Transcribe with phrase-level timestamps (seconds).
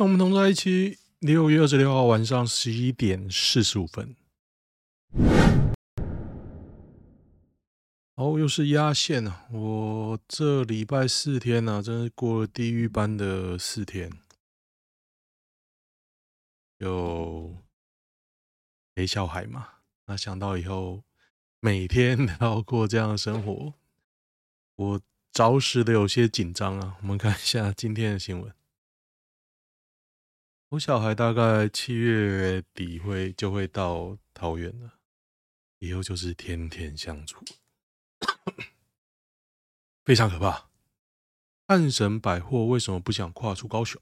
[0.00, 4.14] 那我们同在一起，六月二十六号晚上十一点四十五分。
[8.14, 9.48] 哦，又是压线啊。
[9.50, 14.08] 我这礼拜四天呢、啊，真是过了地狱般的四天。
[16.78, 17.56] 有
[18.94, 19.68] 陪小孩嘛？
[20.06, 21.02] 那想到以后
[21.58, 23.74] 每天都要过这样的生活，
[24.76, 25.00] 我
[25.32, 26.96] 着实的有些紧张啊。
[27.02, 28.54] 我们看一下今天的新闻。
[30.70, 34.98] 我小孩大概七月底会就会到桃园了，
[35.78, 37.42] 以后就是天天相处，
[40.04, 40.68] 非常可怕。
[41.66, 44.00] 汉神百货为什么不想跨出高雄？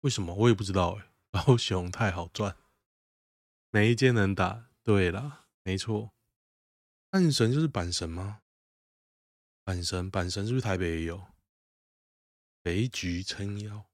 [0.00, 1.10] 为什么我也不知道哎。
[1.36, 2.56] 高雄太好赚。
[3.72, 4.70] 哪一间能打？
[4.82, 6.14] 对了，没错，
[7.10, 8.40] 阪神就是阪神吗？
[9.62, 11.26] 阪神，阪神是不是台北也有？
[12.62, 13.85] 北橘撑腰，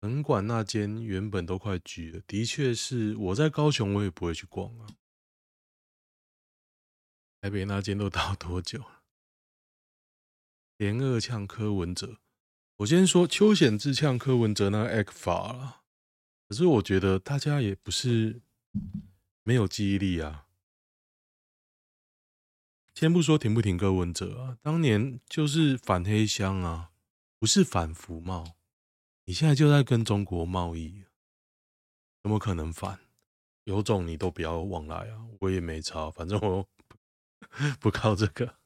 [0.00, 4.88] 本馆那间原本都快橘了，的确是我在高雄我也不会去逛啊。
[7.40, 9.02] 台北那间都打多久了？
[10.78, 12.18] 连二呛柯文哲，
[12.76, 15.82] 我先说邱显智呛柯文哲那个 X 法了，
[16.48, 18.42] 可是我觉得大家也不是。
[19.42, 20.46] 没有记忆力啊！
[22.94, 26.92] 先不说挺不挺柯文哲啊，当年就是反黑箱啊，
[27.38, 28.59] 不是反服贸。
[29.30, 31.04] 你现在就在跟中国贸易，
[32.20, 32.98] 怎么可能反？
[33.62, 35.24] 有种你都不要往来啊！
[35.38, 36.68] 我也没差，反正我
[37.78, 38.56] 不 靠这个。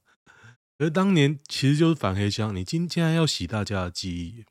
[0.78, 4.46] 而当年其实就是反黑箱，你今天要洗大家的记忆，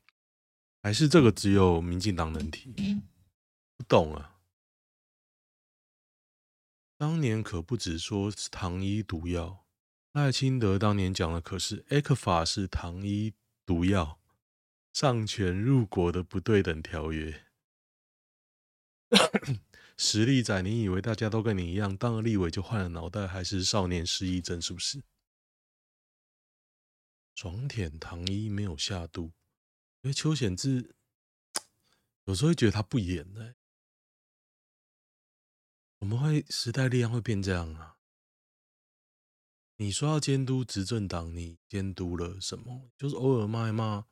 [0.84, 2.72] 还是这个只有民进党能提？
[3.76, 4.36] 不懂啊！
[6.96, 9.66] 当年可不只说是糖衣毒药，
[10.12, 13.34] 赖清德当年讲的可是 ECFA 是糖衣
[13.66, 14.20] 毒药，
[14.94, 17.46] 上权入国的不对等条约。
[19.96, 24.62] 实力仔，你以为大家都跟你一样，当了立委就换了脑袋，还是少年失忆症？
[24.62, 25.02] 是不是？
[27.34, 29.32] 爽舔糖衣没有下肚，
[30.02, 30.94] 因为邱显智
[32.26, 33.56] 有时候会觉得他不演呢、欸。
[35.98, 37.96] 怎么会时代力量会变这样啊？
[39.74, 42.92] 你说要监督执政党，你监督了什么？
[42.96, 44.06] 就是偶尔骂一骂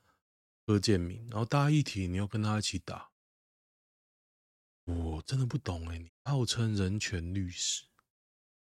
[0.65, 3.11] 柯建铭，然后大家一提，你要跟他一起打。
[4.85, 7.85] 我真的不懂哎，你号称人权律师，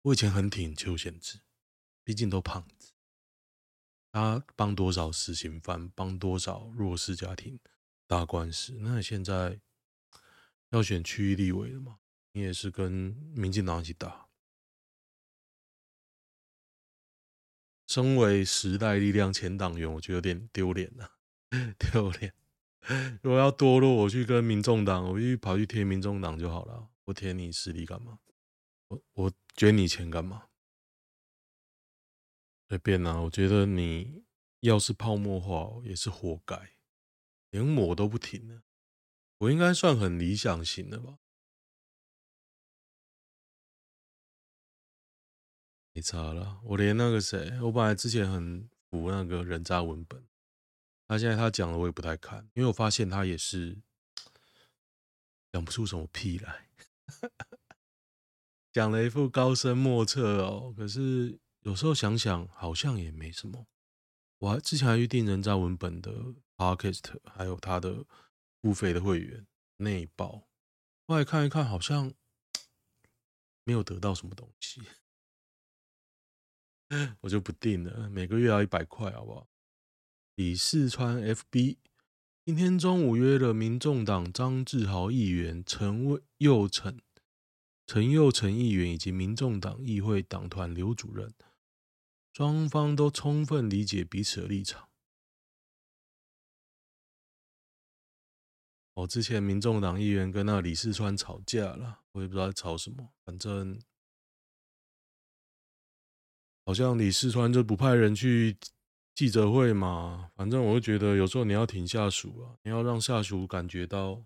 [0.02, 1.42] 我以前很挺邱显智，
[2.04, 2.94] 毕竟都胖子，
[4.12, 7.60] 他帮多少死刑犯，帮多少弱势家庭
[8.08, 9.60] 打官司，那你现在
[10.70, 12.00] 要选区域立委了吗？
[12.32, 12.92] 你也是跟
[13.36, 14.28] 民进党一起打。
[17.88, 21.12] 身为时代力量前党员，我觉得有点丢脸呐，
[21.80, 22.34] 丢脸。
[23.22, 26.90] 如果要堕落，我去跟民众党，我去跑去贴民众党就好了。
[27.06, 28.20] 我贴你实力干嘛？
[28.90, 30.48] 我我捐你钱干嘛？
[32.70, 34.24] 随便啦，我觉得你
[34.62, 36.76] 要是泡沫化，也是活该，
[37.50, 38.64] 连我都不停了。
[39.40, 41.20] 我应该算很理想型的吧？
[45.94, 50.26] 没差了，我连那个谁，我本来之前很服那个人渣文本，
[51.08, 53.80] 他现在他讲的我也不太看，因为我发现他也是
[55.52, 56.70] 讲不出什么屁来，
[58.74, 60.74] 讲了一副高深莫测哦。
[60.76, 63.66] 可是有时候想想，好像也没什么。
[64.40, 66.12] 我还之前还预定人渣文本的
[66.58, 68.06] Podcast，还有他的
[68.62, 69.48] 付费的会员
[69.78, 70.48] 内报，
[71.08, 72.14] 后来看一看，好像
[73.64, 74.82] 没有得到什么东西。
[77.22, 79.48] 我就不定了，每个月要一百块，好不好？
[80.38, 81.78] 李四川 FB
[82.46, 87.02] 今天中午约了民众党张志豪议员、陈佑成、
[87.88, 91.34] 陈佑成议员以及民众党议会党团刘主任，
[92.34, 94.88] 双方都充分理解彼此的立场。
[98.94, 103.82] 我之前民众党议员跟那李四川吵架了，我也不知道在吵什么，反正。
[106.64, 108.58] 好像李四川就不派人去
[109.18, 114.24] 记者会嘛，反正我就觉得有时候你要挺下属啊，你要让下属感觉到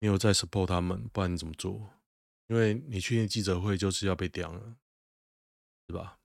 [0.00, 1.88] 你有在 support 他们，不然你怎么做？
[2.48, 4.76] 因为你去记者会就是要被刁了，
[5.86, 6.18] 是吧？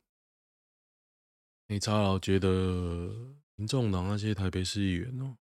[1.67, 5.37] 你差老觉得民众党那些台北市议员哦，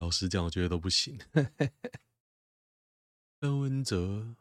[0.00, 1.16] 老实讲，我觉得都不行。
[3.38, 4.34] 柯文哲。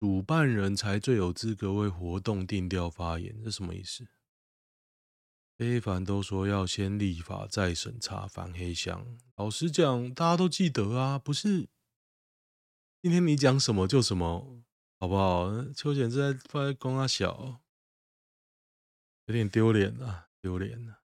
[0.00, 4.08] 主办人才最有资格为活动定调发言，这什么意思？
[5.58, 9.18] 非凡都说要先立法再审查反黑箱。
[9.36, 11.68] 老实讲，大家都记得啊，不是？
[13.02, 14.62] 今天你讲什么就什么，
[14.98, 15.50] 好不好？
[15.74, 17.60] 邱显智在发公阿小，
[19.26, 21.02] 有点丢脸啊，丢脸啊！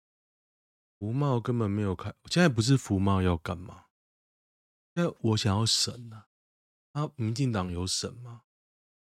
[1.00, 3.86] 福茂根本没有开，现在不是福茂要干嘛？
[4.96, 6.28] 因为我想要审啊，
[6.92, 8.44] 啊，民进党有审吗？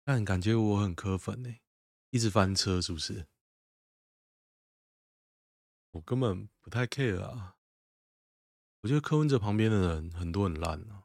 [0.05, 1.55] 但感觉我很磕粉呢、
[2.11, 3.27] 一直翻车是不是？
[5.93, 7.57] 我根本不太 care 啊！
[8.81, 11.05] 我觉得柯文哲旁边的人很多很烂啊。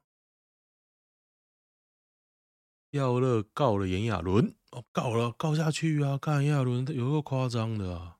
[2.92, 6.18] 耀乐告了炎亚纶，哦，告了，告下去啊！
[6.18, 8.20] 看炎亚纶有个夸张的啊，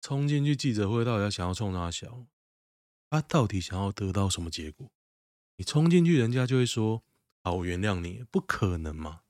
[0.00, 2.26] 冲进去记者会，到底要想要冲他笑？
[3.08, 4.90] 他到底想要得到什么结果？
[5.56, 7.04] 你冲进去，人家就会说
[7.42, 9.22] ：“好，我原谅你。”不可能嘛？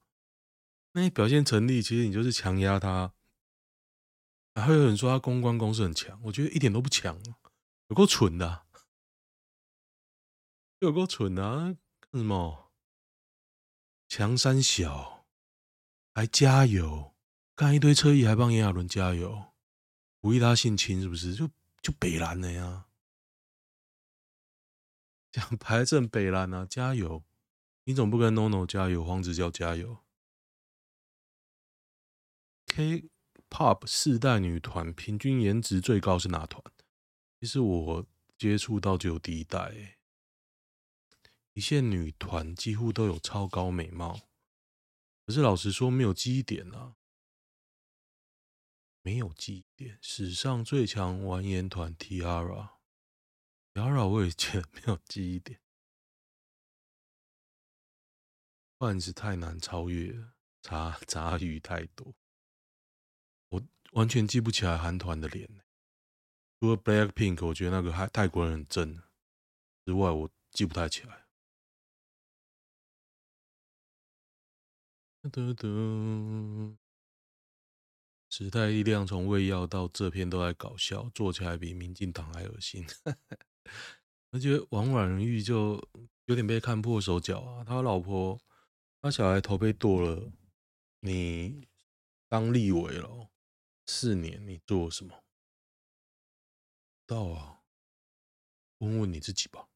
[0.99, 3.15] 那你表现成立，其实你就是强压他。
[4.53, 7.17] 还会有人说他公关公司很强，我觉得一点都不强，
[7.87, 8.67] 有够蠢的、
[10.81, 12.73] 有够蠢、啊，干什么？
[14.09, 15.25] 强三小
[16.13, 17.15] 还加油，
[17.55, 19.53] 干一堆车衣还帮炎亚纶加油，
[20.21, 21.33] 鼓励他性侵是不是？
[21.33, 21.49] 就
[21.81, 22.87] 就北蓝了呀，
[25.31, 27.23] 讲排正北蓝啊，加油！
[27.85, 29.99] 你总不跟 NONO 加油，黄子佼加油
[32.69, 33.11] ？K。
[33.51, 36.63] Pop 四代女团平均颜值最高是哪团？
[37.41, 38.07] 其实我
[38.37, 39.97] 接触到只有第一代、欸，
[41.55, 44.21] 一线女团几乎都有超高美貌，
[45.25, 46.97] 可是老实说没有记忆点啊，
[49.01, 49.99] 没有记忆点。
[50.03, 55.59] 史上最强完颜团 T-ara，T-ara 我也觉得没有记忆点，
[58.77, 62.15] 万是太难超越了，杂杂鱼太多。
[63.93, 65.49] 完全记不起来韩团的脸，
[66.61, 69.03] 除了 Blackpink，我觉得那个泰泰国人很正
[69.87, 71.27] 之外，我记不太起来。
[75.33, 76.77] 嘟嘟，
[78.31, 82.87] 时代力量从胃药到这篇都在搞笑，做起来比民进党还恶心。
[84.31, 85.83] 我觉得王婉玉就
[86.27, 88.41] 有点被看破手脚啊，他老婆
[89.01, 90.33] 他小孩头被剁了，
[91.01, 91.67] 你
[92.29, 93.31] 当立委了。
[93.91, 95.25] 四年你做了什么？
[97.07, 97.63] 到啊，
[98.79, 99.71] 问问你自己吧。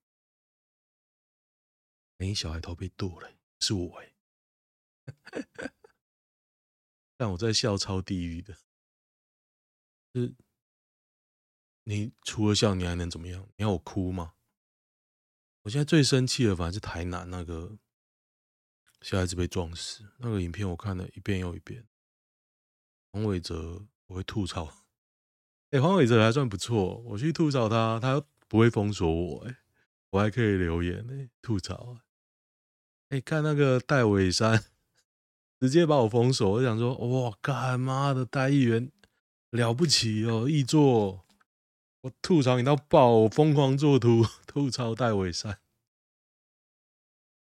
[2.19, 4.15] 你小孩头被剁了，是我哎。
[7.17, 8.55] 但我在笑超地狱的。
[10.15, 10.37] 是，
[11.85, 13.49] 你除了笑，你还能怎么样？
[13.57, 14.35] 你要我哭吗？
[15.63, 17.79] 我现在最生气的，反而是台南那个
[19.01, 21.89] 小孩子被撞死那个影片，我看了一遍又一遍。
[23.11, 23.89] 黄伟哲。
[24.13, 24.69] 我会吐槽，
[25.71, 29.57] 哎、黄伟哲还算不错，我去吐槽他，他不会封锁我，哎，
[30.11, 31.97] 我还可以留言，哎，吐槽，
[33.09, 34.67] 哎，看那个戴伟山，
[35.59, 38.93] 直接把我封锁，我想说，哇，干妈的戴议员
[39.49, 41.25] 了不起哦，易作，
[42.03, 45.59] 我吐槽你到爆，我疯狂做图吐槽戴伟山，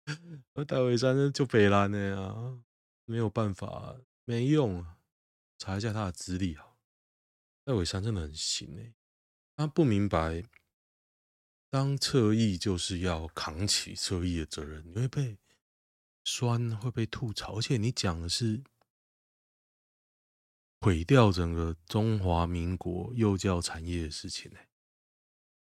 [0.67, 2.59] 戴伟山就北蓝的呀，
[3.05, 4.94] 没有办法，没用啊。
[5.65, 6.77] 查一下他的资历啊，
[7.65, 8.93] 戴伟山真的很行哎，
[9.57, 10.45] 他不明白，
[11.71, 15.39] 当侧翼就是要扛起侧翼的责任，你会被
[16.23, 18.63] 酸，会被吐槽，而且你讲的是
[20.83, 24.69] 毁掉整个中华民国幼教产业的事情哎，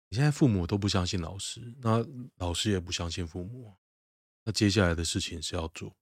[0.10, 3.76] 你现在父母都不相信老师，那老师也不相信父母，
[4.44, 5.98] 那接下来的事情是要做，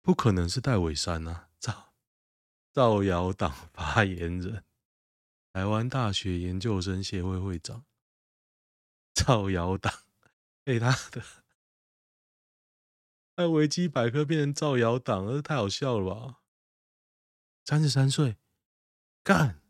[0.00, 1.91] 不可能是戴伟山啊， 造。
[2.72, 4.64] 造谣党发言人，
[5.52, 7.84] 台湾大学研究生协会会长，
[9.12, 9.92] 造谣党
[10.64, 11.22] 被他的，
[13.36, 16.40] 在维基百科变成造谣党，这太好笑了吧？
[17.66, 18.38] 三十三岁，
[19.22, 19.60] 干，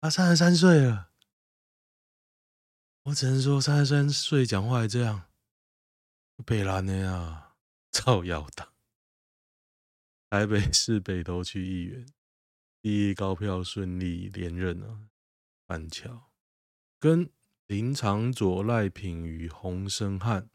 [0.00, 1.10] 他三十三岁了，
[3.02, 5.28] 我只能说三十三岁讲话还这样，
[6.46, 7.56] 北蓝的呀，
[7.90, 8.72] 造谣党。
[10.30, 12.06] 台北 市北投区议员
[12.80, 15.08] 第一高票顺利连任啊！
[15.66, 16.30] 板桥
[17.00, 17.28] 跟
[17.66, 20.48] 林长佐、赖品妤、洪申翰、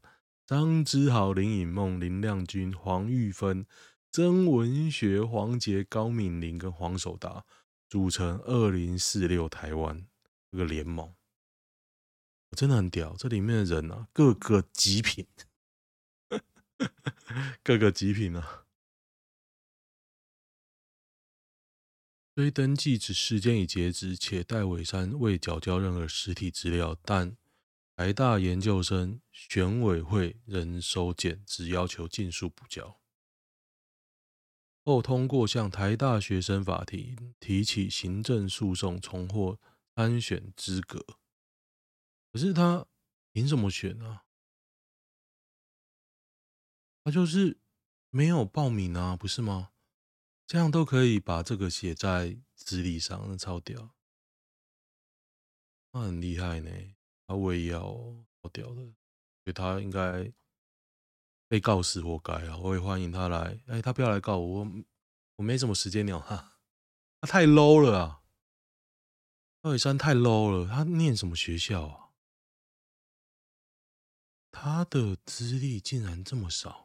[0.45, 3.67] 张之豪、林颖梦、林亮君、黄玉芬、
[4.11, 7.45] 曾文学、黄杰、高敏玲跟黄守达
[7.89, 10.07] 组成二零四六台湾
[10.51, 11.13] 这个联盟，
[12.51, 13.13] 真的很屌！
[13.17, 15.27] 这里面的人啊，各个极品，
[17.61, 18.64] 各个极品啊！
[22.37, 27.37] 虽登记之时间已截止，且戴伟山未缴交任何实体资料，但
[27.95, 32.99] 台大研究生选委会仍收件，只要求尽速补交。
[34.83, 39.57] 后通过向台大学生法庭提起行政诉讼，重获
[39.95, 41.05] 参选资格。
[42.33, 42.85] 可是他
[43.31, 44.25] 凭什么选啊？
[47.01, 47.57] 他就是
[48.09, 49.71] 没有报名啊，不是吗？
[50.47, 53.95] 这样都可以把这个写在资历上，那超屌，
[55.91, 56.71] 他很厉害呢。
[57.27, 58.83] 他我也要好屌的，
[59.43, 60.31] 所以他应该
[61.47, 62.55] 被告死活该啊！
[62.57, 64.71] 我也欢迎他来，哎，他不要来告我，我，
[65.37, 66.59] 我没什么时间鸟他，
[67.19, 68.21] 他太 low 了啊！
[69.61, 72.11] 高伟山太 low 了，他念什么学校啊？
[74.51, 76.84] 他的资历竟然这么少。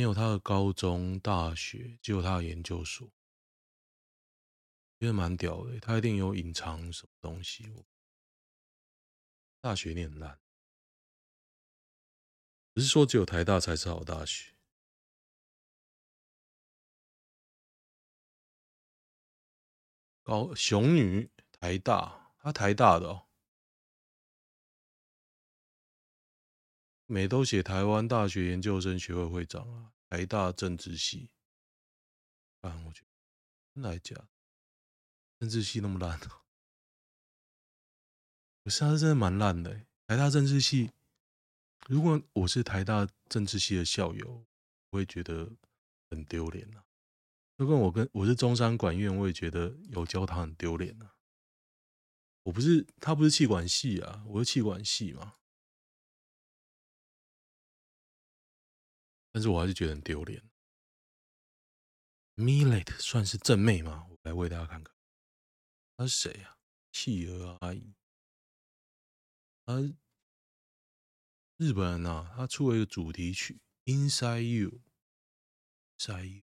[0.00, 3.06] 没有他的高中、大学，只有他的研究所，
[4.98, 5.78] 觉得蛮屌的。
[5.78, 7.84] 他一定有隐藏什么东西。
[9.60, 10.40] 大学念烂，
[12.72, 14.54] 不是说只有台大才是好大学。
[20.22, 21.30] 高雄女
[21.60, 23.29] 台大，他台大的哦。
[27.10, 31.28] 每都写台湾大学研究生学会会长啊，台大政治系，
[32.60, 33.06] 啊，我觉得
[33.74, 34.14] 真的假？
[35.40, 36.16] 政治系那么烂？
[38.62, 39.86] 不是，他是真的蛮烂的。
[40.06, 40.92] 台大政治系，
[41.88, 44.46] 如果我是台大政治系的校友，
[44.90, 45.50] 我会觉得
[46.10, 46.84] 很丢脸啊。
[47.56, 51.16] 如果我跟我是中山管院，我也觉得有教堂很丢脸啊。
[52.44, 55.38] 我不是，他不是气管系啊，我是气管系嘛。
[59.32, 60.42] 但是我还是觉得很丢脸。
[62.36, 64.06] Millet 算是正妹吗？
[64.08, 64.94] 我来为大家看看，
[65.96, 66.58] 她是谁呀？
[66.90, 67.94] 企鹅阿姨，
[69.66, 69.80] 她
[71.56, 73.60] 日本人啊，她出了一个主题曲
[73.92, 74.70] 《Inside You》
[75.98, 76.42] ，Inside You，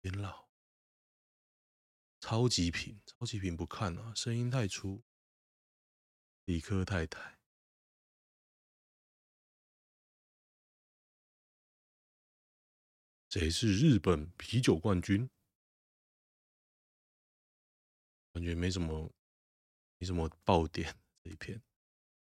[0.00, 0.48] 变老，
[2.20, 5.02] 超级品，超级品不看啊，声音太粗，
[6.44, 7.37] 理科太太。
[13.30, 15.28] 谁是日本啤酒冠军？
[18.32, 19.12] 感觉没什么，
[19.98, 20.96] 没什么爆点。
[21.22, 21.62] 这一片，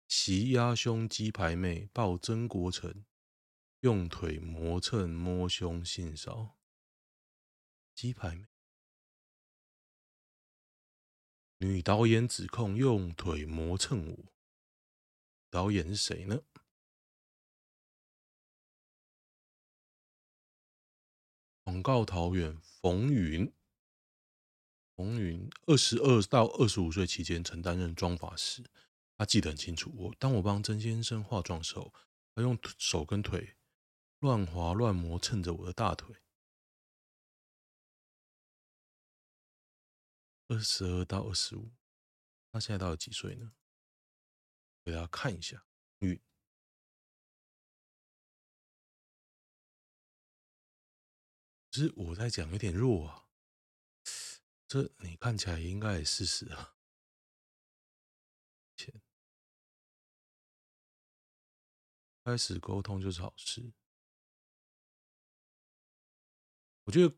[0.09, 3.05] 袭压胸鸡排妹抱曾国城，
[3.79, 6.57] 用腿磨蹭摸胸性骚。
[7.95, 8.45] 鸡排妹，
[11.59, 14.33] 女导演指控用腿磨蹭我，
[15.49, 16.41] 导演是谁呢？
[21.67, 23.53] 广告桃园冯云，
[24.95, 28.63] 冯云二十二到二十五岁期间曾担任妆发师，
[29.17, 29.91] 他记得很清楚。
[29.93, 31.93] 我当我帮曾先生化妆时候，
[32.33, 33.57] 他用手跟腿
[34.19, 36.15] 乱滑乱磨蹭着我的大腿。
[40.47, 41.71] 二十二到二十五，
[42.49, 43.51] 他现在到底几岁呢？
[44.85, 45.65] 给大家看一下，
[51.81, 51.93] 是。
[51.95, 53.29] 我在讲有点弱啊，
[54.67, 56.73] 这你看起来应该也事实啊。
[62.23, 63.71] 开始沟通就是好事。
[66.83, 67.15] 我觉得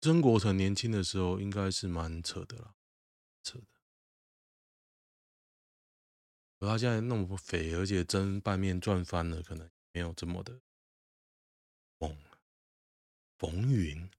[0.00, 2.74] 曾国城年轻的时候应该是蛮扯的啦，
[3.42, 3.66] 扯的。
[6.58, 10.62] 可他现在那么肥，而且蒸拌面赚翻了，可能没有这么的
[11.98, 12.25] 猛。
[13.38, 14.10] 冯云，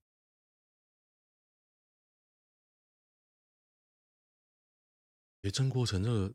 [5.42, 6.34] 哎，曾国成这个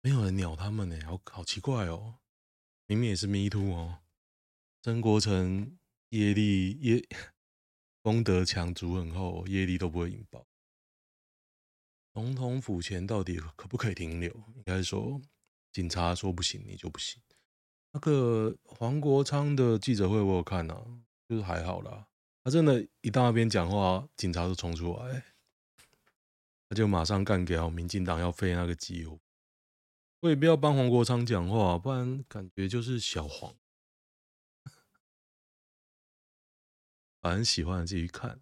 [0.00, 2.18] 没有人鸟他们呢，好好奇怪哦。
[2.86, 4.02] 明明也是 Me Too 哦。
[4.80, 7.06] 曾国成业力业
[8.00, 10.46] 功德强，足很厚，业力都不会引爆。
[12.14, 14.32] 总统府前到底可不可以停留？
[14.56, 15.20] 应该说，
[15.72, 17.20] 警察说不行，你就不行。
[17.98, 20.86] 那个黄国昌的记者会我有看啊，
[21.28, 22.06] 就是还好啦。
[22.44, 25.24] 他真的，一到那边讲话，警察就冲出来，
[26.68, 29.18] 他就马上干掉民进党要废那个机油。
[30.20, 33.56] 我也不要帮黄国昌讲话，不然感觉就是小黄。
[37.20, 38.40] 反正喜欢的自己看。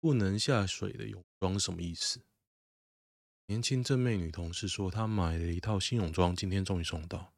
[0.00, 2.20] 不能下水的泳装什么意思？
[3.46, 7.32] 年轻正妹女同事说，她买了一套新泳装，今天终于送到。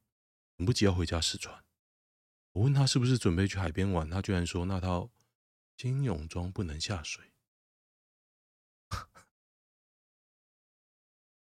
[0.60, 1.64] 等不及要回家试穿，
[2.52, 5.10] 我问他是不是准备去海边玩，他居然说那套
[5.78, 7.32] 新泳装不能下水。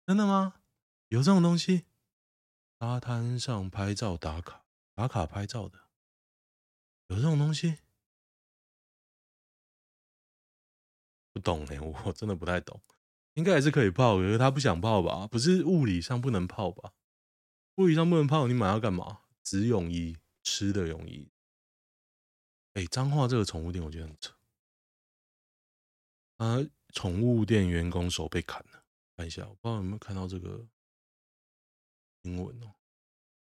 [0.08, 0.62] 真的吗？
[1.10, 1.88] 有这种东西？
[2.80, 4.64] 沙滩上拍照打卡，
[4.96, 5.90] 打卡拍照的，
[7.08, 7.80] 有这种东西？
[11.34, 12.82] 不懂哎，我真的不太懂。
[13.34, 15.28] 应该还是可以泡，可是他不想泡吧？
[15.28, 16.94] 不是物理上不能泡吧？
[17.80, 19.22] 物理上不能泡，你买它干嘛？
[19.42, 21.32] 只泳衣，吃的泳衣。
[22.74, 24.36] 哎，彰化这个宠物店我觉得很扯。
[26.36, 26.58] 啊，
[26.94, 28.84] 宠物店员工手被砍了，
[29.16, 30.68] 看一下，我不知道有没有看到这个
[32.22, 32.76] 新闻哦。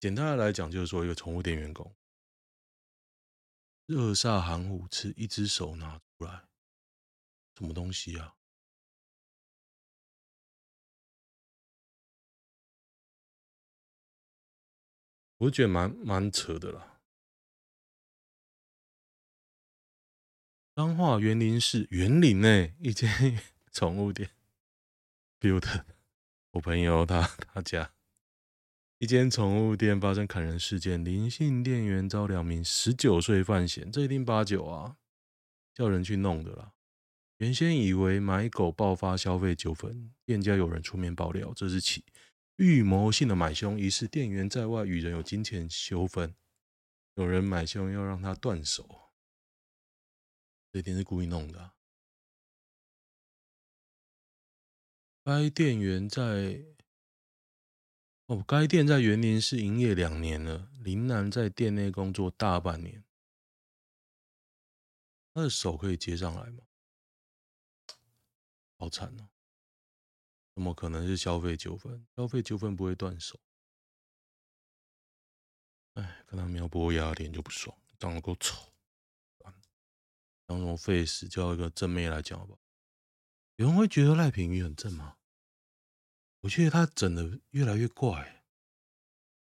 [0.02, 1.96] 简单的来讲，就是说一个宠物店员工
[3.86, 6.46] 热煞寒虎吃，一只手拿出来，
[7.56, 8.36] 什么东西啊？
[15.40, 17.02] 我觉得蛮蛮扯的啦。
[20.76, 23.10] 彰化园林市园林内一间
[23.72, 24.30] 宠物店
[25.40, 25.84] ，build
[26.52, 27.22] 我朋友他
[27.54, 27.94] 他家
[28.98, 34.98] 一间宠物店发生砍人事件，林姓店员遭两名十九岁犯嫌，这一定八九啊，
[35.74, 36.74] 叫人去弄的啦。
[37.38, 42.04] 原先以为买狗爆发消费纠纷，店家有人出面爆料，这是起。
[42.60, 46.36] 预谋性的买凶，疑似店员在外与人有金钱纠纷，
[47.14, 49.14] 有人买凶要让他断手，
[50.70, 51.76] 这一定是故意弄的啊。
[55.24, 56.66] 该店员在
[58.26, 63.06] 哦，该店在园林市营业两年了，林男在店内工作大半年，
[65.34, 66.66] 他的手可以接上来吗？
[68.76, 69.29] 好惨哦。
[70.60, 72.06] 怎么可能是消费纠纷？
[72.18, 73.40] 消费纠纷不会断手。
[75.94, 78.74] 哎，看他描博雅脸就不爽，长得够丑。
[80.46, 82.60] 当什么 face 叫一个正妹来讲好不好？
[83.56, 85.16] 有人会觉得赖品妤很正吗？
[86.42, 88.44] 我觉得他整的越来越怪，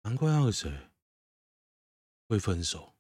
[0.04, 0.92] 难怪那个谁
[2.28, 2.96] 会分手。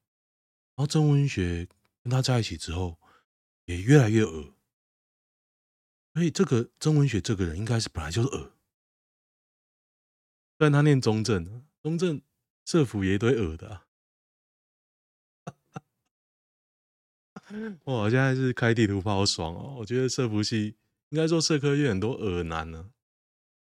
[0.73, 1.67] 然后曾文学
[2.01, 2.99] 跟他在一起之后，
[3.65, 4.55] 也越来越恶。
[6.13, 8.51] 所以这个曾文雪这个人应该是本来就是恶，
[10.57, 12.21] 但他念中正，中正
[12.65, 13.87] 社辅也一堆恶的啊。
[17.85, 19.75] 哇，现在是开地图炮好爽哦！
[19.79, 20.77] 我觉得社辅系
[21.09, 22.91] 应该说社科院很多恶男呢。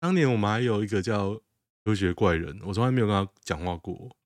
[0.00, 1.42] 当年我们还有一个叫
[1.84, 4.16] 科学怪人，我从来没有跟他讲话过，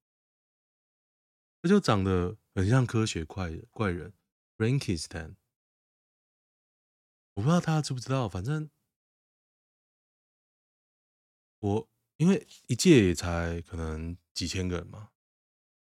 [1.63, 4.13] 他就长得很像科学怪怪人
[4.59, 5.37] r a n k i s t a n
[7.35, 8.69] 我不知道大家知不知道，反正
[11.61, 15.11] 我因为一届也才可能几千个人嘛，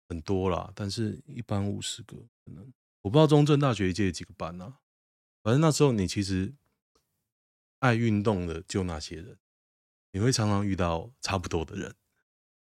[0.08, 4.80] 很多啦，但是一般五十个可能，我不知道中正大学一届几个班啊，
[5.42, 6.54] 反正那时候你其实
[7.78, 9.38] 爱运动的就那些人，
[10.12, 11.96] 你会常常遇到差不多的人，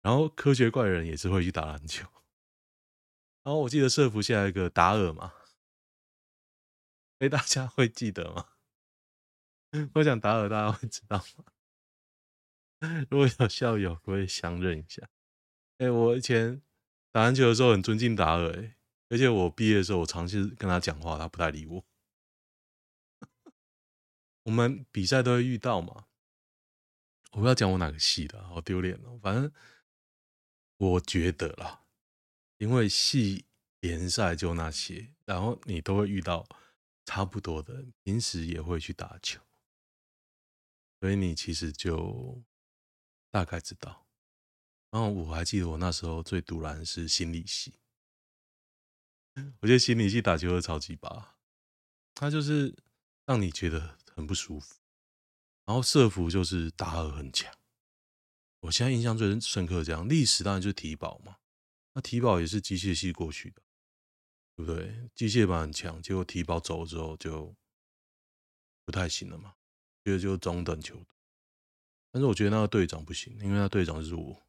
[0.00, 2.08] 然后科学怪人也是会去打篮球，
[3.42, 5.34] 然后我记得社福下一个达尔嘛，
[7.18, 8.48] 哎，大家会记得吗？
[9.94, 11.44] 我想达尔，大家会知道吗？
[13.08, 15.08] 如果有校友，可以相认一下。
[15.78, 16.60] 哎，我以前
[17.10, 18.76] 打篮球的时候很尊敬达尔，哎，
[19.08, 21.84] 而且我毕业的时候，我尝试跟他讲话，他不太理我。
[24.44, 26.06] 我们比赛都会遇到嘛，
[27.30, 29.18] 我不要讲我哪个系的，好丢脸哦。
[29.22, 29.50] 反正
[30.76, 31.84] 我觉得啦，
[32.58, 33.46] 因为系
[33.80, 36.44] 联赛就那些，然后你都会遇到
[37.04, 39.40] 差不多的，平时也会去打球。
[41.02, 42.44] 所以你其实就
[43.28, 44.06] 大概知道，
[44.92, 47.74] 然后我还记得我那时候最赌烂是心理系，
[49.58, 51.36] 我觉得心理系打球的超级拔，
[52.14, 52.72] 他就是
[53.26, 54.76] 让你觉得很不舒服，
[55.64, 57.52] 然后社服就是达尔很强，
[58.60, 61.38] 我现在印象最深刻的这样，历史当然就是体保嘛，
[61.94, 63.60] 那体保也是机械系过去的，
[64.54, 65.10] 对不对？
[65.16, 67.56] 机械班很强，结果体保走了之后就
[68.84, 69.56] 不太行了嘛。
[70.04, 71.06] 觉得就中等球队，
[72.10, 74.42] 但是我觉得那个队长不行，因为那队长是我。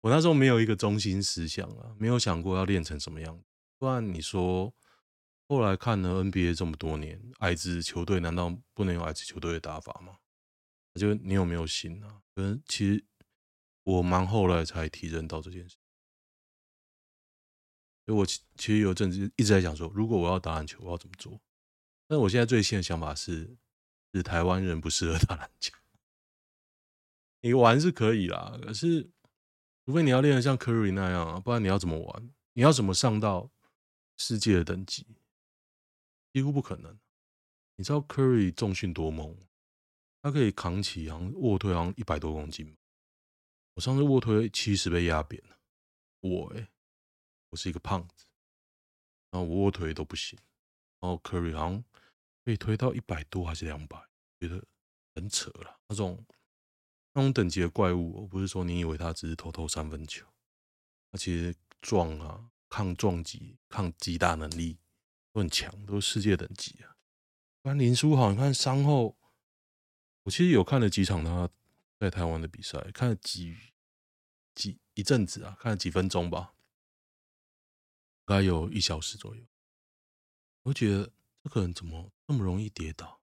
[0.00, 3.42] 我那时候没有一个中心思想啊，没有想过要练成什么样。
[3.76, 4.72] 不然你说，
[5.48, 10.18] 后来看了 NBA 这么多年，矮子球队难道不能有矮子球队的打法吗？
[10.94, 12.22] 就你有没有心啊？
[12.34, 13.04] 可能其实
[13.82, 15.76] 我蛮后来才提认到这件事。
[18.06, 21.38] 所以我其其实有阵子一直在想说，如果我要打篮球，我要怎么做？
[22.06, 23.56] 但我现在最新的想法是，
[24.14, 25.74] 是台湾人不适合打篮球。
[27.40, 29.10] 你玩是可以啦，可是
[29.84, 32.30] 除非你要练得像 Curry 那样啊，不然你要怎么玩？
[32.52, 33.50] 你要怎么上到
[34.16, 35.04] 世界的等级？
[36.32, 36.96] 几乎不可能。
[37.76, 39.36] 你知道 Curry 重训多猛？
[40.22, 42.76] 他可以扛起，好像卧推好像一百多公斤。
[43.74, 45.56] 我上次卧推七十被压扁了。
[46.20, 46.68] 我哎、欸，
[47.56, 48.26] 是一个胖子，
[49.30, 50.38] 然后我卧推都不行。
[51.00, 51.84] 然后 Curry 好像
[52.44, 53.98] 可以推到一百多还是两百，
[54.38, 54.64] 觉得
[55.14, 55.80] 很扯了。
[55.88, 56.24] 那种
[57.12, 60.26] 那种等级的怪物，我不是说你以为他只是投投三分球，
[61.10, 64.78] 他其实撞啊、抗撞击、抗击打能力
[65.32, 66.96] 都很强，都是世界等级啊。
[67.62, 69.16] 不然林书豪，你看伤后。
[70.24, 71.48] 我其实有看了几场他
[72.00, 73.56] 在台湾的比赛，看了几
[74.56, 76.52] 几一阵子啊，看了几分钟吧，
[78.26, 79.42] 大概有一小时左右。
[80.64, 81.10] 我觉得
[81.42, 83.22] 这个人怎么那么容易跌倒？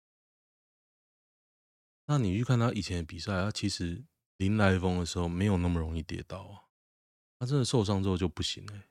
[2.06, 4.04] 那你去看他以前的比赛，他其实
[4.36, 6.68] 临来疯的时候没有那么容易跌倒啊。
[7.38, 8.82] 他真的受伤之后就不行了，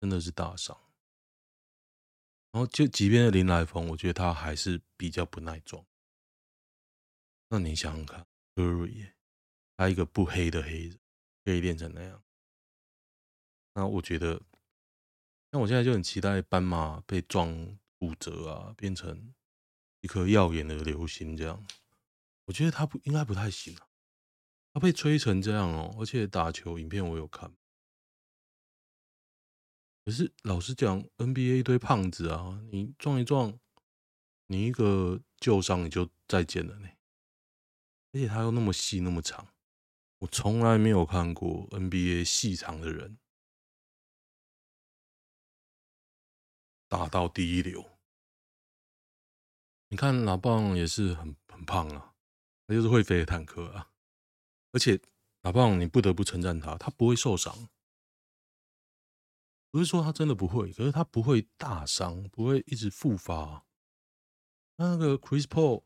[0.00, 0.78] 真的是大伤。
[2.52, 5.84] 然后就即便是临来疯，我觉得他还是比较不耐撞。
[7.48, 9.12] 那你想想看，Curry，
[9.76, 10.98] 他一个不黑的黑人，
[11.44, 12.22] 可以练成那样。
[13.74, 14.40] 那我觉得，
[15.50, 19.34] 那我现在就很期待斑马被撞骨折啊，变成
[20.00, 21.66] 一颗耀眼的流星这样。
[22.44, 23.88] 我觉得他不应该不太行啊，
[24.72, 27.52] 他被吹成这样哦，而且打球影片我有看。
[30.04, 33.58] 可是老实讲，NBA 一堆胖子啊，你撞一撞，
[34.46, 36.88] 你一个旧伤你就再见了呢。
[38.12, 39.48] 而且他又那么细那么长，
[40.20, 43.18] 我从来没有看过 NBA 细长的人
[46.88, 47.84] 打到第一流。
[49.88, 52.14] 你看老棒也是很很胖啊，
[52.66, 53.90] 他就是会飞的坦克啊。
[54.72, 55.00] 而且
[55.42, 57.68] 老棒你不得不称赞他，他不会受伤。
[59.70, 63.64] 不是说他真的不会，可是他不会大伤，不会一直复发。
[64.76, 65.84] 那个 Chris Paul。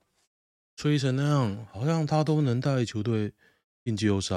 [0.74, 3.34] 吹成那样，好像他都能带球队
[3.84, 4.36] 进季后赛，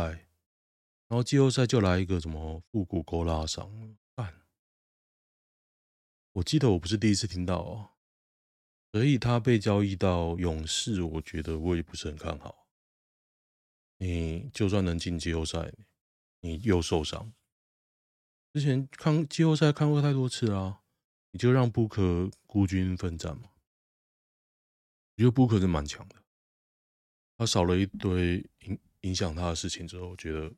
[1.07, 3.97] 然后季后赛就来一个什么腹股沟拉伤，
[6.35, 7.91] 我记得我不是第一次听到哦，
[8.91, 12.67] 所以他被交易到勇士，我觉得我也不是很看好。
[13.99, 15.71] 你就算能进季后赛，
[16.41, 17.33] 你又受伤。
[18.53, 20.81] 之前看季后赛看过太多次啊，
[21.31, 23.51] 你就让布克孤军奋战嘛。
[25.15, 26.15] 我觉得布克是蛮强的。
[27.37, 30.53] 他少了一堆影影响他的事情之后，我觉得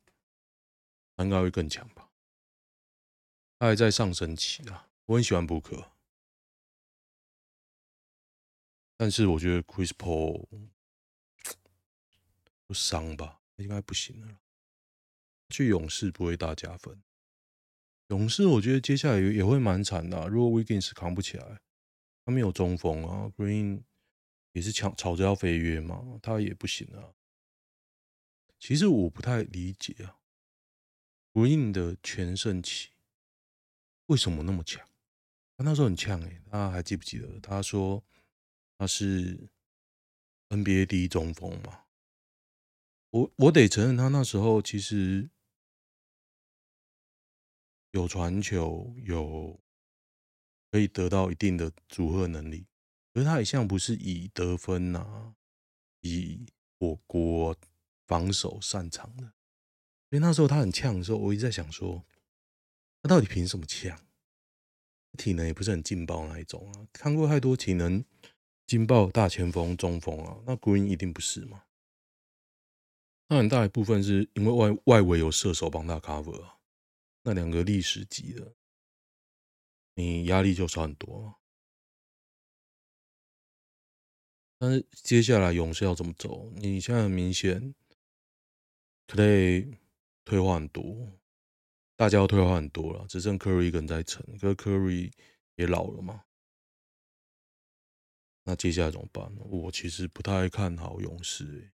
[1.14, 2.10] 他应该会更强吧。
[3.60, 5.90] 他还在上升期啊，我很喜欢布克，
[8.94, 10.46] 但是我觉得 Chris Paul
[12.66, 14.40] 不伤吧，应该不行了。
[15.48, 17.02] 去勇士不会大加分，
[18.08, 20.28] 勇士我觉得接下来也会蛮惨的。
[20.28, 21.62] 如果 Wiggins 扛不起来，
[22.26, 23.82] 他没有中锋啊，Green。
[24.52, 27.14] 也是抢吵着要飞跃嘛，他也不行啊。
[28.58, 30.18] 其实我不太理解啊
[31.32, 32.90] ，Green 的全盛期
[34.06, 34.88] 为什么那么强？
[35.58, 37.40] 他那时候很呛哎，大家还记不记得？
[37.40, 38.04] 他说
[38.78, 39.50] 他是
[40.50, 41.82] NBA 第一中锋嘛。
[43.10, 45.28] 我我得承认，他那时候其实
[47.90, 49.58] 有传球，有
[50.70, 52.68] 可以得到一定的组合能力。
[53.12, 55.34] 可是他一向不是以得分、啊，
[56.02, 56.46] 以
[56.78, 57.56] 火锅
[58.06, 59.24] 防守擅长的。
[60.08, 62.06] 所以那时候他很呛的时候，我一直在想说，
[63.02, 64.00] 他到底凭什么呛？
[65.16, 66.86] 体能也不是很劲爆那一种啊。
[66.92, 68.04] 看过太多体能
[68.66, 71.64] 劲爆大前锋、中锋啊，那 Green 一定不是嘛？
[73.28, 76.58] 那很大一部分是因为外外围有射手帮他 cover 啊，
[77.22, 78.54] 那两个历史级的，
[79.94, 81.34] 你压力就少很多。
[84.58, 86.50] 但是接下来勇士要怎么走？
[86.56, 87.74] 你现在很明显
[89.06, 89.76] ，Clay
[90.24, 91.17] 退化很多，
[91.98, 94.24] 大家都退化很多了，只剩库里一个人在撑。
[94.38, 95.12] 可是库里
[95.56, 96.26] 也老了嘛，
[98.44, 99.42] 那接下来怎么办呢？
[99.42, 101.72] 我其实不太看好勇士欸。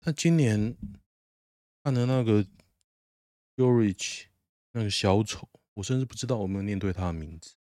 [0.00, 0.74] 那今年
[1.84, 2.42] 看的那个
[3.56, 4.28] Yorich
[4.72, 7.56] 那个小丑，我甚至不知道我有没有念对他的名字。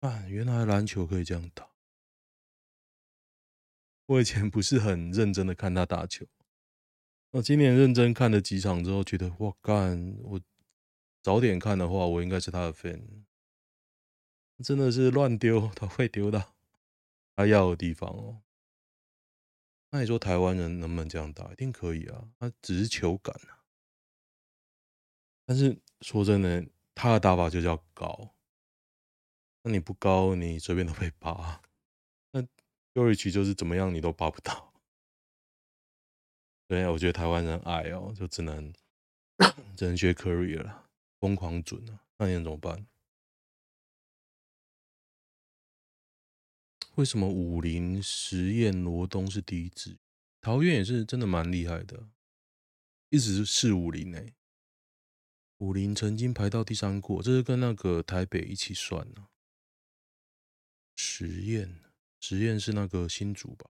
[0.00, 1.68] 啊，原来篮球可以这样打。
[4.06, 6.26] 我以前不是很认真的看他打球，
[7.32, 10.16] 我今年认真看了几场之后，觉得哇干！
[10.22, 10.40] 我
[11.22, 13.24] 早点看的话，我应该是他的 fan。
[14.64, 16.54] 真的是乱丢， 他会丢到
[17.34, 18.42] 他要的地方哦。
[19.90, 21.52] 那你说台湾人能不能这样打？
[21.52, 23.64] 一定可以啊，他只是球感啊。
[25.44, 28.34] 但是说真的，他的打法就叫高。
[29.62, 31.60] 那你不高，你随便都被扒。
[32.30, 32.40] 那
[32.94, 34.65] Yelich 就是怎么样，你都扒不到。
[36.68, 38.72] 对啊，我觉得台湾人爱哦，就只能
[39.76, 40.88] 只能学 Curry 了，
[41.20, 42.00] 疯狂准啊！
[42.18, 42.86] 那你能怎么办？
[46.96, 49.98] 为什么武林实验罗东是第一支？
[50.40, 52.08] 桃园也是真的蛮厉害的，
[53.10, 54.34] 一直是武林诶。
[55.58, 59.28] 武林曾经排到第三过，这是跟那个台北一起算呢。
[60.96, 61.80] 实验
[62.18, 63.70] 实验是那个新竹吧？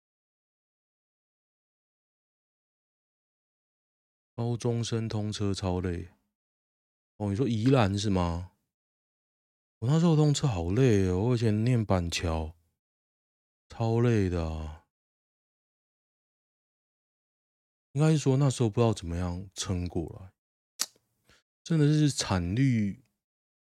[4.41, 6.09] 高中生通车超累
[7.19, 7.29] 哦！
[7.29, 8.53] 你说宜兰是吗？
[9.81, 12.55] 我那时候通车好累哦，我以前念板桥，
[13.69, 14.81] 超累的。
[17.93, 20.33] 应该是说那时候不知道怎么样撑过来，
[21.63, 23.05] 真的是惨绿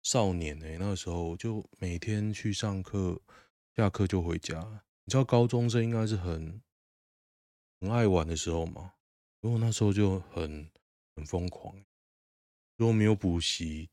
[0.02, 0.78] 少年哎！
[0.80, 3.22] 那时候就每天去上课，
[3.76, 4.82] 下课就回家。
[5.04, 6.64] 你知道高中生应该是很
[7.80, 8.94] 很爱玩的时候吗
[9.44, 9.50] 吗？
[9.50, 10.72] 如果那时候就很
[11.18, 11.84] 很疯狂，
[12.78, 13.90] 如果没有补习，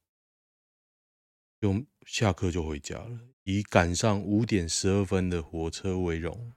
[1.61, 6.53] 就下课就回家了，以赶上五点十二分的火车为荣。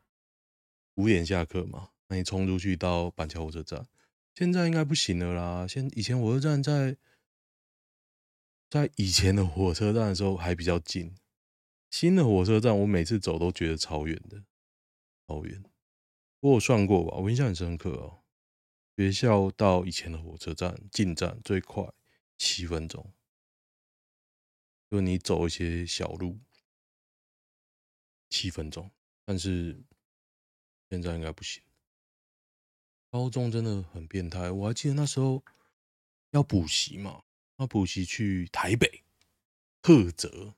[0.95, 3.87] 五点下课嘛，那你冲出去到板桥火车站。
[4.35, 5.67] 现在应该不行了啦。
[5.67, 6.95] 现以前火车站在
[8.69, 11.15] 在以前的火车站的时候还比较近，
[11.89, 14.43] 新的火车站我每次走都觉得超远的，
[15.27, 15.63] 超远。
[16.41, 18.22] 我有算过吧，我印象很深刻哦。
[18.95, 21.83] 学校到以前的火车站进站最快
[22.37, 23.11] 七分钟，
[24.91, 26.39] 就你走一些小路
[28.29, 28.91] 七分钟，
[29.25, 29.83] 但是
[30.89, 31.63] 现在应该不行。
[33.09, 35.43] 高中真的很变态，我还记得那时候
[36.31, 37.23] 要补习嘛，
[37.57, 39.03] 要补习去台北
[39.81, 40.53] 赫哲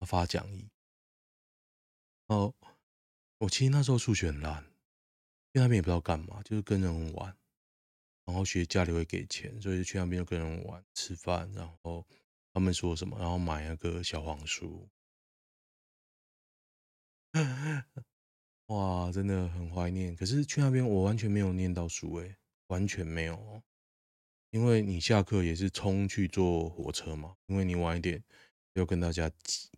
[0.00, 0.68] 发讲义。
[2.26, 2.54] 哦，
[3.38, 4.64] 我其实那时候数学很烂，
[5.52, 7.36] 因为那边也不知道干嘛，就是跟人玩。
[8.32, 12.02] 然后学家里会给钱，所以去那边跟人玩、吃饭，然后
[12.54, 14.88] 他们说什么，然后买那个小黄书。
[18.68, 20.16] 哇，真的很怀念。
[20.16, 22.36] 可是去那边我完全没有念到书，诶，
[22.68, 23.62] 完全没有。
[24.48, 28.24] 因为你下课也是冲去坐火车嘛，因为你晚一点
[28.72, 29.68] 要跟大家挤，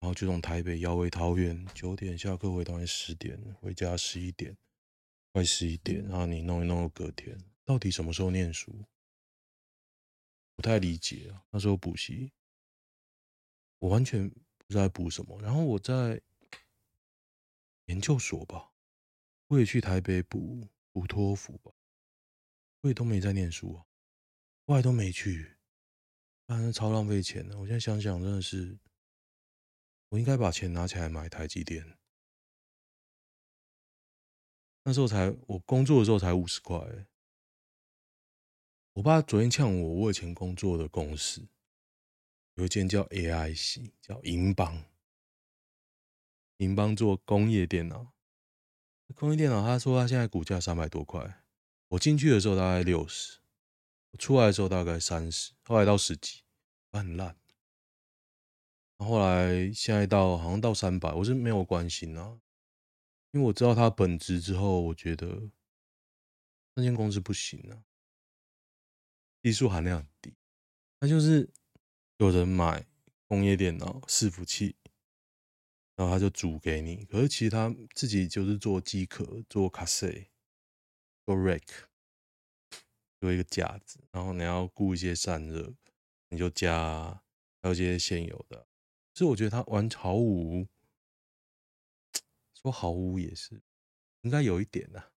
[0.00, 4.56] 然后就从台北要回桃园，九点下课回桃园，十点回家，十一点。
[5.36, 8.72] 快十一点，然后你弄一弄，隔天到底什么时候念书？
[10.54, 11.44] 不太理解啊。
[11.50, 12.32] 那时候补习，
[13.78, 15.38] 我完全不知道补什么。
[15.42, 16.18] 然后我在
[17.84, 18.72] 研究所吧，
[19.48, 21.70] 我也去台北补补托福吧，
[22.80, 23.84] 我也都没在念书啊，
[24.66, 25.58] 后来都没去，
[26.46, 27.58] 反正超浪费钱的。
[27.58, 28.78] 我现在想想，真的是，
[30.08, 31.98] 我应该把钱拿起来买台积电。
[34.88, 36.78] 那时候才我工作的时候才五十块。
[38.92, 41.44] 我爸昨天呛我，我以前工作的公司
[42.54, 44.84] 有一间叫 AI 系，叫银邦。
[46.58, 48.12] 银邦做工业电脑，
[49.16, 51.42] 工业电脑，他说他现在股价三百多块。
[51.88, 53.40] 我进去的时候大概六十，
[54.12, 56.42] 我出来的时候大概三十，后来到十几，
[56.92, 57.36] 很烂。
[58.98, 62.40] 后来现在到好像到三百，我是没有关心啊。
[63.36, 65.50] 因为我知道它本质之后，我觉得
[66.72, 67.84] 那间公司不行啊，
[69.42, 70.34] 技术含量很低。
[71.00, 71.52] 那就是
[72.16, 72.86] 有人买
[73.26, 74.74] 工业电脑伺服器，
[75.96, 80.30] 然后他就租给你，可是其实他自己就是做机壳、做卡塞、
[81.26, 81.68] 做 rack，
[83.20, 85.74] 做一个架子，然后你要雇一些散热，
[86.30, 87.22] 你就加
[87.60, 88.66] 还有一些现有的。
[89.12, 90.66] 所以我觉得他玩毫无。
[92.66, 93.62] 说毫无也是，
[94.22, 95.12] 应该有一点的。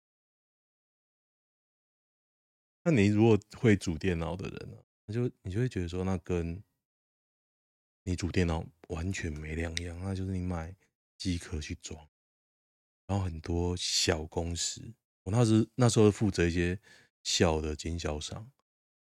[2.84, 6.62] 那你如果会组电脑的人呢，那就你就会觉得说，那跟
[8.04, 9.98] 你组电脑完全没两样。
[10.00, 10.76] 那就是你买
[11.16, 12.06] 机壳去装，
[13.06, 14.82] 然后很多小公司，
[15.22, 16.78] 我那时那时候负责一些
[17.22, 18.50] 小的经销商，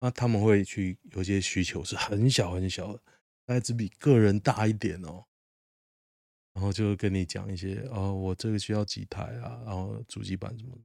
[0.00, 3.02] 那他们会去有些需求是很小很小的，
[3.44, 5.27] 大概只比个人大一点哦。
[6.58, 10.76] 然后就跟你讲一些哦，我这个需要几台啊，然后主机板什么，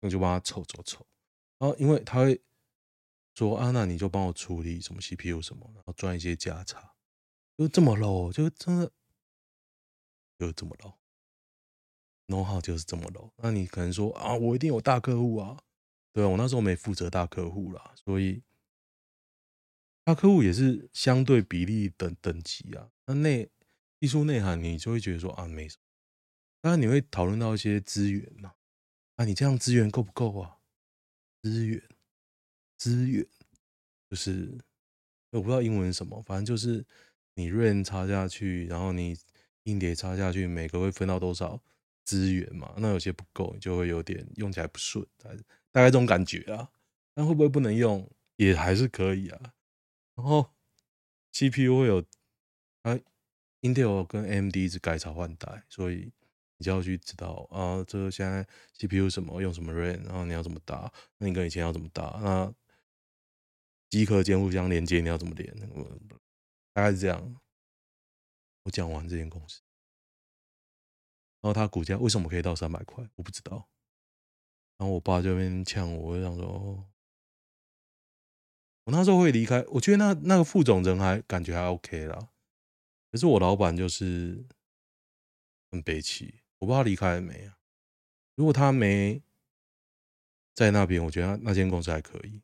[0.00, 1.06] 我就帮他凑凑凑。
[1.56, 2.42] 然后因为他会
[3.36, 6.96] 说啊，那你就帮我处理什么 CPU 什么，然后赚一些价差，
[7.56, 8.90] 就这么 low，就真的
[10.36, 13.30] 就这么 low，know-how 就是这么 low。
[13.36, 15.62] 那你可能说啊，我一定有大客户啊，
[16.12, 18.42] 对，我那时候没负责大客户啦，所以
[20.02, 22.90] 大客户也是相对比例等等级啊。
[23.06, 23.48] 那内
[24.00, 25.82] 技术内涵，你就会觉得说啊，没什么。
[26.60, 28.54] 当然你会讨论到一些资源嘛？
[29.16, 30.58] 啊，你这样资源够不够啊？
[31.42, 31.82] 资源，
[32.76, 33.26] 资源，
[34.10, 34.58] 就是
[35.30, 36.84] 我不知道英文什么，反正就是
[37.34, 39.16] 你 ran 插下去，然后你
[39.64, 41.60] 硬碟插下去，每个会分到多少
[42.04, 42.74] 资源嘛？
[42.78, 46.70] 那有些不够，就会有点用起来不顺，大概这种感觉啊。
[47.14, 48.08] 那会不会不能用？
[48.36, 49.54] 也还是可以啊。
[50.14, 50.50] 然后
[51.32, 52.04] CPU 会有
[52.82, 52.98] 啊
[53.62, 56.12] ，Intel 跟 AMD 一直改朝换代，所以。
[56.60, 58.44] 你就要去知道啊，这个现在
[58.76, 60.92] CPU 什么用什么 RAM，然后你要怎么打？
[61.18, 62.18] 那你跟以前要怎么打？
[62.20, 62.52] 那
[63.88, 65.56] 机壳间互相连接，你要怎么连？
[66.72, 67.40] 大概是这样。
[68.64, 69.60] 我讲完这间公司，
[71.42, 73.08] 然后它股价为什么可以到三百块？
[73.14, 73.68] 我不知道。
[74.78, 76.84] 然后我爸这边呛我，我就想说，哦
[78.82, 79.64] 我那时候会离开。
[79.68, 82.30] 我觉得那那个副总人还感觉还 OK 啦，
[83.10, 84.44] 可是我老板就是
[85.70, 86.40] 很悲戚。
[86.58, 87.58] 我不知道他离开了没啊？
[88.34, 89.22] 如果他没
[90.54, 92.42] 在那边，我觉得那间公司还可以。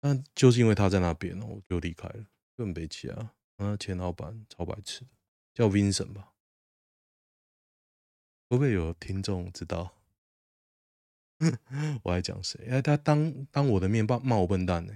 [0.00, 3.34] 但就是因为他在那边，我就离开了，就很悲戚啊！
[3.56, 5.04] 那前老板超白痴，
[5.52, 6.34] 叫 Vincent 吧？
[8.48, 9.94] 会不会有听众知道
[12.02, 12.66] 我在讲谁？
[12.68, 14.94] 哎，他当当我的面骂骂我笨蛋呢、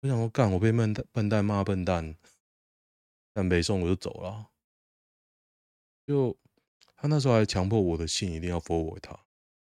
[0.00, 2.16] 我想说，干我被笨蛋笨蛋骂笨蛋，
[3.38, 4.50] 但没送我就走了，
[6.04, 6.36] 就。
[7.00, 9.16] 他那时候还强迫我的信一定要 forward 他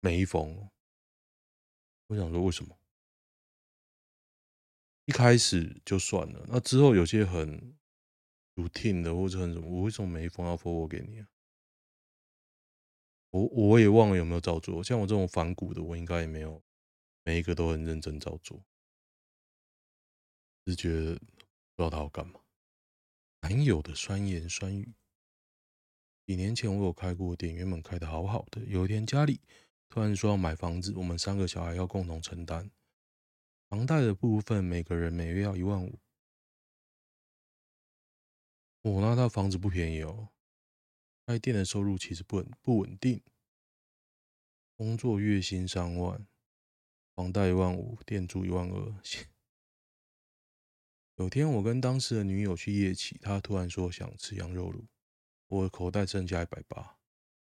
[0.00, 0.68] 每一封，
[2.08, 2.76] 我想说为什么？
[5.04, 7.78] 一开始就算了，那之后有些很
[8.56, 11.28] routine 的或者很什么，我为什么每一封要 forward 给你啊？
[13.30, 16.60] 我我也忘了有没有照做，像我这种反骨的，我应该也没有
[17.22, 18.60] 每一个都很认真照做，
[20.64, 22.40] 只是觉得不知道他要干嘛。
[23.40, 24.94] 男友的酸言酸语。
[26.26, 28.62] 几年前我有开过店，原本开得好好的。
[28.66, 29.40] 有一天家里
[29.88, 32.70] 突然说要买房子，我们三个小孩要共同承担
[33.68, 35.98] 房贷的部分，每个人每月要一万五。
[38.82, 40.28] 我那套房子不便宜哦。
[41.26, 43.22] 开店的收入其实不稳不稳定，
[44.76, 46.26] 工作月薪三万，
[47.14, 48.94] 房贷一万五，店租一万二。
[51.20, 54.86] 有天我跟当时的女友去夜骑，她突然说想吃羊肉炉。
[55.48, 56.96] 我的口袋剩下一百八，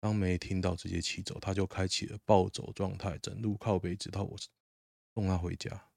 [0.02, 4.36] 当没听到直接骑走，他就开启了暴走状态，整路靠北，直到我
[5.14, 5.90] 送他回家。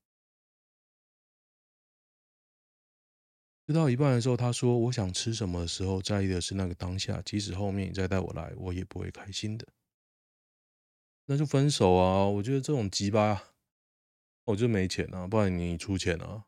[3.66, 9.66] 吃到一半的时候，他说：“我想吃什么的时候，在意的是那个当下，即使后面你再带我来，我也不会开心的。”
[11.26, 12.26] 那就分手啊！
[12.26, 13.55] 我觉得这种鸡巴，
[14.44, 16.45] 我就没钱啊，不然你出钱啊。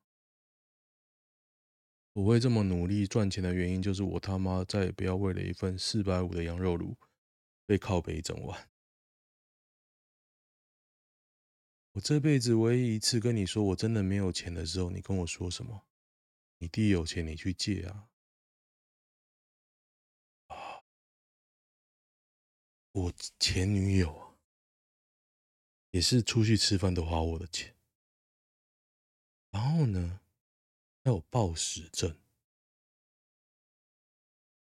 [2.19, 6.97] 我会这么努力赚钱的原因，就是我他妈再也不要为了一份四百五的羊肉炉
[7.65, 8.69] 被靠北一整晚。
[11.93, 15.87] 我这辈子唯一一次跟你说我真的没有钱的时候，你跟我说什么？
[16.59, 18.09] 你弟有钱，你去借啊！
[20.49, 20.83] 啊，
[22.91, 24.37] 我前女友
[25.93, 27.77] 也是出去吃饭都花我的钱，
[29.53, 30.19] 然后呢？
[31.09, 32.17] 有暴食症、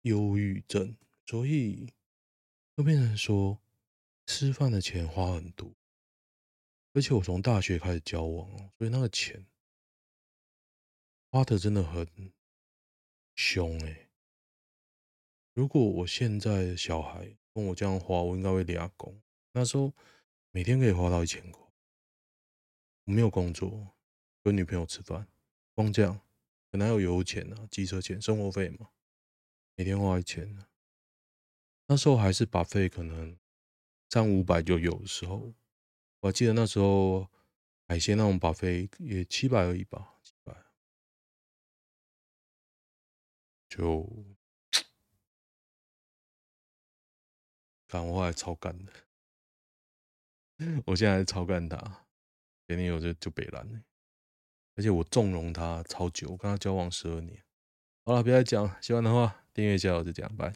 [0.03, 1.93] 忧郁症，所以
[2.77, 3.61] 就变成说
[4.27, 5.73] 吃饭的钱花很多。
[6.93, 9.47] 而且我从大学开始交往，所以那个钱
[11.31, 12.33] 花的真的很
[13.35, 14.09] 凶欸。
[15.55, 19.21] 如果我现在小孩跟我这样花，我应该会立功。
[19.53, 19.93] 那时候
[20.51, 21.63] 每天可以花到一千块，
[23.05, 23.97] 我没有工作，
[24.43, 25.29] 跟女朋友吃饭。
[25.75, 26.21] 光这样，
[26.75, 28.91] 本来有油钱啊、机车钱、生活费嘛，
[29.77, 30.67] 每天花一千呢。
[31.87, 33.39] 那时候还是 buffet，可能
[34.11, 35.55] 三五百就有的时候。
[36.19, 37.31] 我记得那时候
[37.87, 40.53] 海鲜那种 buffet 也七百而已吧，七百。
[43.69, 44.05] 就，
[47.87, 48.93] 干我后来超干的，
[50.87, 52.05] 我现在还超干他，
[52.67, 53.81] 前女友就就北烂了。
[54.77, 57.39] 而且我纵容他超久，我跟他交往十二年。
[58.05, 60.53] 好了，不要再讲，喜欢的话订阅一下，我就这样，拜。